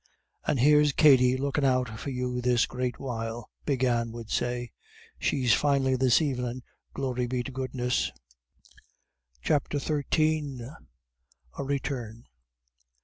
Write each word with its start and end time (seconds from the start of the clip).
"And 0.47 0.59
here's 0.59 0.93
Katty 0.93 1.37
lookin' 1.37 1.63
out 1.63 1.99
for 1.99 2.09
you 2.09 2.41
this 2.41 2.65
great 2.65 2.97
while," 2.97 3.51
Big 3.67 3.83
Anne 3.83 4.11
would 4.13 4.31
say, 4.31 4.71
"she's 5.19 5.53
finely 5.53 5.95
this 5.95 6.23
evenin', 6.23 6.63
glory 6.95 7.27
be 7.27 7.43
to 7.43 7.51
goodness." 7.51 8.11
CHAPTER 9.43 9.77
XIII. 9.77 10.61
A 11.59 11.63
RETURN. 11.63 12.25